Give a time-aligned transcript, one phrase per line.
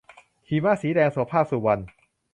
[0.47, 1.81] หิมะสีแดง- โสภาค สุวรรณ